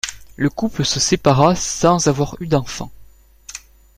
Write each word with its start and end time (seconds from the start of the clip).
Le 0.35 0.49
couple 0.49 0.83
se 0.83 0.99
sépara 0.99 1.53
sans 1.53 2.07
avoir 2.07 2.35
eu 2.41 2.47
d'enfants. 2.47 2.89